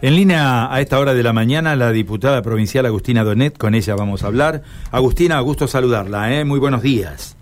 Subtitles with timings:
[0.00, 3.96] En línea a esta hora de la mañana, la diputada provincial Agustina Donet, con ella
[3.96, 4.62] vamos a hablar.
[4.92, 6.44] Agustina, gusto saludarla, ¿eh?
[6.44, 7.34] muy buenos días.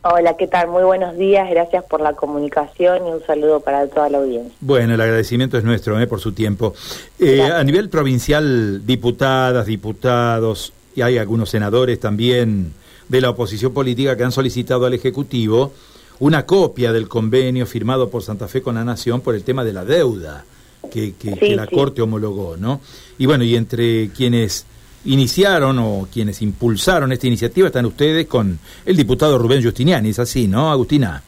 [0.00, 0.68] Hola, ¿qué tal?
[0.68, 4.54] Muy buenos días, gracias por la comunicación y un saludo para toda la audiencia.
[4.60, 6.06] Bueno, el agradecimiento es nuestro ¿eh?
[6.06, 6.72] por su tiempo.
[7.18, 12.72] Eh, a nivel provincial, diputadas, diputados, y hay algunos senadores también
[13.06, 15.74] de la oposición política que han solicitado al Ejecutivo
[16.20, 19.74] una copia del convenio firmado por Santa Fe con la Nación por el tema de
[19.74, 20.46] la deuda
[20.90, 21.14] que,
[21.54, 22.80] la Corte homologó, ¿no?
[23.18, 24.66] Y bueno, y entre quienes
[25.04, 30.48] iniciaron o quienes impulsaron esta iniciativa están ustedes con el diputado Rubén Justiniani, es así,
[30.48, 31.22] ¿no, Agustina?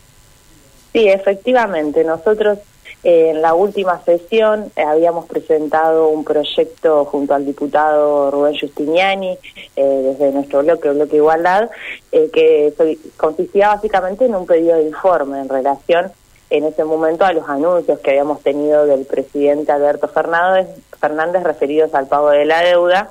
[0.92, 2.58] Sí, efectivamente, nosotros
[3.04, 9.38] eh, en la última sesión eh, habíamos presentado un proyecto junto al diputado Rubén Justiniani
[9.76, 11.70] eh, desde nuestro bloque, Bloque Igualdad,
[12.10, 12.72] que
[13.16, 16.10] consistía básicamente en un pedido de informe en relación
[16.50, 21.94] en ese momento a los anuncios que habíamos tenido del presidente Alberto Fernández, Fernández referidos
[21.94, 23.10] al pago de la deuda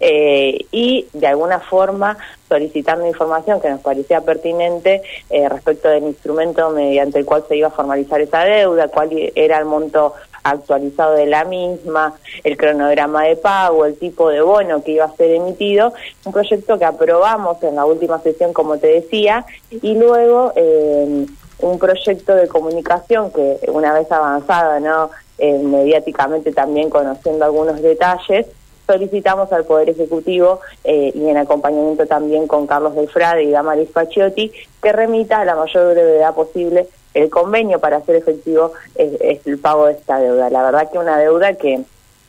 [0.00, 2.16] eh, y de alguna forma
[2.48, 7.68] solicitando información que nos parecía pertinente eh, respecto del instrumento mediante el cual se iba
[7.68, 13.36] a formalizar esa deuda, cuál era el monto actualizado de la misma, el cronograma de
[13.36, 15.92] pago, el tipo de bono que iba a ser emitido,
[16.24, 21.26] un proyecto que aprobamos en la última sesión, como te decía, y luego eh,
[21.62, 25.10] un proyecto de comunicación que una vez avanzado, ¿no?
[25.38, 28.46] Eh, mediáticamente también conociendo algunos detalles,
[28.86, 34.52] solicitamos al Poder Ejecutivo eh, y en acompañamiento también con Carlos Delfrade y Damaris Paciotti
[34.82, 39.86] que remita a la mayor brevedad posible el convenio para hacer efectivo eh, el pago
[39.86, 40.50] de esta deuda.
[40.50, 41.80] La verdad que una deuda que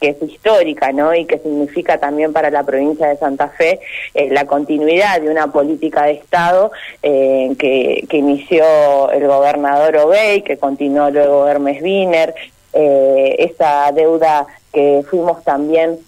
[0.02, 1.14] que es histórica, ¿no?
[1.14, 3.80] Y que significa también para la provincia de Santa Fe
[4.16, 6.72] eh, la continuidad de una política de Estado
[7.04, 12.34] eh, que, inició el gobernador Obey, que continuó luego Hermes Wiener,
[12.74, 16.00] eh, esa deuda que fuimos también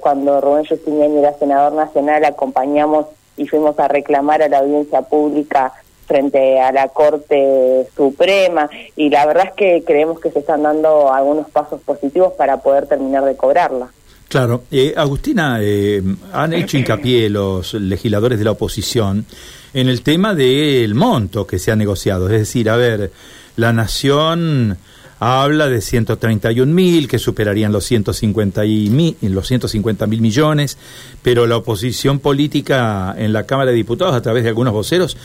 [0.00, 5.72] cuando Rubén Justiniani era senador nacional, acompañamos y fuimos a reclamar a la audiencia pública
[6.06, 11.12] frente a la Corte Suprema y la verdad es que creemos que se están dando
[11.12, 13.88] algunos pasos positivos para poder terminar de cobrarla.
[14.28, 16.02] Claro, eh, Agustina, eh,
[16.32, 19.24] han hecho hincapié los legisladores de la oposición
[19.72, 23.12] en el tema del monto que se ha negociado, es decir, a ver,
[23.56, 24.78] la nación
[25.18, 30.76] habla de 131 mil, que superarían los 150 mil, los 150 mil millones,
[31.22, 35.16] pero la oposición política en la Cámara de Diputados, a través de algunos voceros,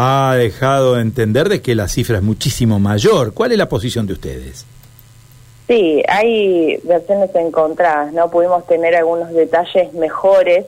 [0.00, 3.34] ha dejado entender de que la cifra es muchísimo mayor.
[3.34, 4.64] ¿Cuál es la posición de ustedes?
[5.66, 8.30] Sí, hay versiones encontradas, ¿no?
[8.30, 10.66] Pudimos tener algunos detalles mejores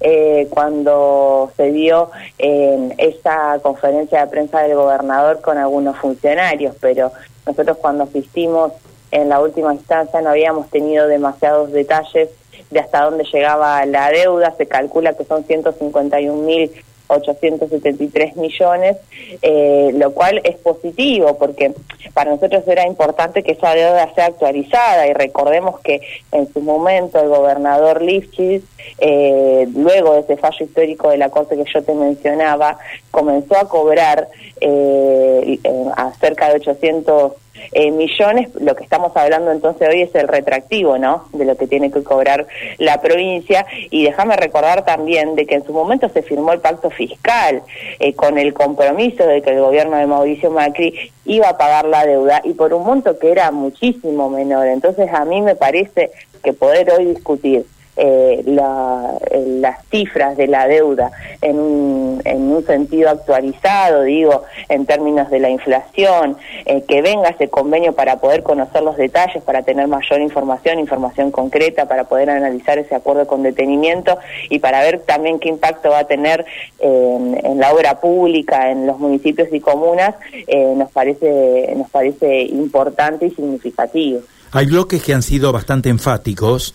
[0.00, 7.12] eh, cuando se dio en esa conferencia de prensa del gobernador con algunos funcionarios, pero
[7.46, 8.72] nosotros cuando asistimos
[9.12, 12.30] en la última instancia no habíamos tenido demasiados detalles
[12.72, 16.72] de hasta dónde llegaba la deuda, se calcula que son 151 mil
[17.12, 18.96] 873 millones,
[19.42, 21.72] eh, lo cual es positivo porque
[22.14, 26.00] para nosotros era importante que esa deuda sea actualizada y recordemos que
[26.32, 28.64] en su momento el gobernador Lifchitz,
[28.98, 32.78] eh, luego de ese fallo histórico de la Corte que yo te mencionaba,
[33.10, 34.28] comenzó a cobrar
[34.60, 35.58] eh,
[35.96, 37.32] a cerca de 800
[37.72, 41.24] eh, millones, lo que estamos hablando entonces hoy es el retractivo, ¿no?
[41.32, 42.46] De lo que tiene que cobrar
[42.78, 43.66] la provincia.
[43.90, 47.62] Y déjame recordar también de que en su momento se firmó el pacto fiscal
[47.98, 52.06] eh, con el compromiso de que el gobierno de Mauricio Macri iba a pagar la
[52.06, 54.66] deuda y por un monto que era muchísimo menor.
[54.66, 56.10] Entonces a mí me parece
[56.42, 57.64] que poder hoy discutir
[57.96, 61.10] eh, la, las cifras de la deuda
[61.42, 67.28] en un, en un sentido actualizado, digo, en términos de la inflación, eh, que venga
[67.28, 72.30] ese convenio para poder conocer los detalles, para tener mayor información, información concreta, para poder
[72.30, 76.46] analizar ese acuerdo con detenimiento y para ver también qué impacto va a tener
[76.80, 80.14] en, la obra pública, en los municipios y comunas,
[80.46, 84.20] eh, nos parece nos parece importante y significativo.
[84.52, 86.74] Hay bloques que han sido bastante enfáticos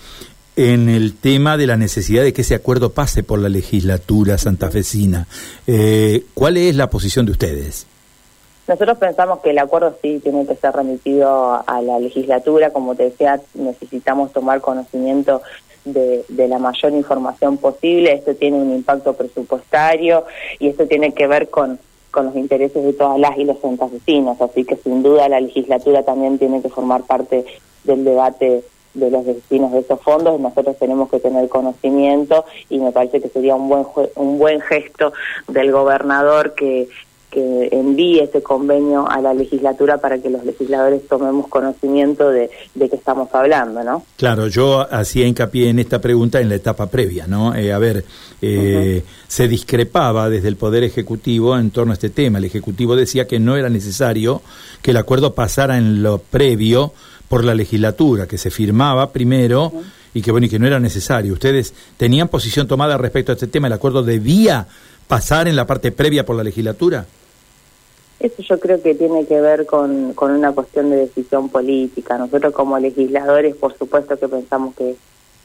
[0.57, 5.27] en el tema de la necesidad de que ese acuerdo pase por la legislatura santafesina.
[5.68, 7.86] Eh, ¿Cuál es la posición de ustedes?
[8.68, 12.71] Nosotros pensamos que el acuerdo sí tiene que ser remitido a la legislatura.
[12.71, 15.44] Como te decía, necesitamos tomar conocimiento
[15.86, 18.13] de, la mayor información posible.
[18.13, 20.25] Esto tiene un impacto presupuestario
[20.59, 24.42] y esto tiene que ver con, con los intereses de todas las y los santafesinos.
[24.42, 27.45] Así que sin duda la legislatura también tiene que formar parte
[27.83, 28.63] del debate
[28.97, 33.29] de los destinos de esos fondos, nosotros tenemos que tener conocimiento y me parece que
[33.29, 33.85] sería un buen
[34.15, 35.13] un buen gesto
[35.47, 36.88] del gobernador que
[37.29, 42.89] que envíe ese convenio a la legislatura para que los legisladores tomemos conocimiento de, de
[42.89, 44.05] qué estamos hablando, ¿no?
[44.15, 47.53] Claro, yo hacía hincapié en esta pregunta en la etapa previa, ¿no?
[47.53, 48.05] Eh, a ver,
[48.41, 52.38] eh, se discrepaba desde el Poder Ejecutivo en torno a este tema.
[52.38, 54.41] El Ejecutivo decía que no era necesario
[54.81, 56.94] que el acuerdo pasara en lo previo
[57.29, 59.71] por la legislatura, que se firmaba primero
[60.13, 61.33] y que bueno y que no era necesario.
[61.33, 63.68] ¿Ustedes tenían posición tomada respecto a este tema?
[63.68, 64.68] ¿El acuerdo debía
[65.07, 67.06] pasar en la parte previa por la legislatura?
[68.19, 72.18] Eso yo creo que tiene que ver con, con una cuestión de decisión política.
[72.18, 74.95] Nosotros como legisladores, por supuesto que pensamos que,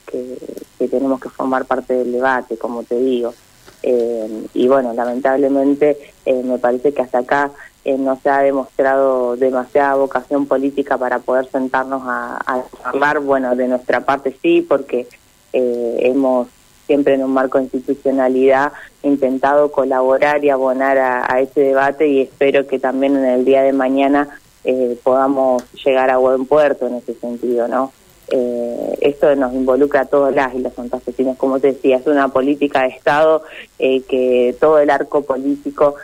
[0.07, 3.35] que, tenemos que formar parte del debate, como te digo.
[3.83, 7.51] Eh, y bueno, lamentablemente eh, me parece que hasta acá
[7.85, 13.21] eh, no se ha demostrado demasiada vocación política para poder sentarnos a, a hablar.
[13.21, 15.07] Bueno, de nuestra parte sí, porque
[15.53, 16.49] hemos
[16.87, 22.67] siempre en un marco de institucionalidad intentado colaborar y abonar a, ese debate y espero
[22.67, 24.29] que también en el día de mañana
[24.65, 27.93] eh, podamos llegar a buen puerto en ese sentido, ¿no?
[28.29, 32.29] Eh, esto nos involucra a todas las y los santafesinos, como te decía, es una
[32.29, 33.43] política de Estado
[33.79, 35.97] eh, que todo el arco político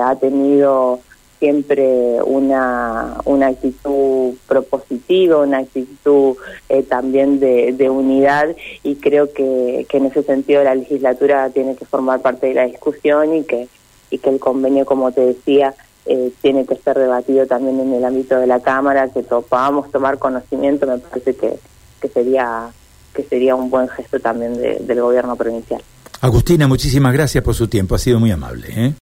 [0.00, 1.00] ha tenido
[1.42, 6.36] siempre una, actitud propositiva, una actitud
[6.68, 8.54] eh, también de, unidad
[8.84, 12.66] y creo que, que en ese sentido la legislatura tiene que formar parte de la
[12.66, 13.66] discusión y que,
[14.10, 15.74] y que el convenio, como te decía,
[16.06, 20.18] eh, tiene que ser debatido también en el ámbito de la Cámara, que podamos tomar
[20.20, 21.58] conocimiento, me parece que,
[22.00, 22.68] que, sería,
[23.12, 25.82] que sería un buen gesto también del gobierno provincial.
[26.20, 28.68] Agustina, muchísimas gracias por su tiempo, ha sido muy amable.
[28.70, 28.90] ¿eh?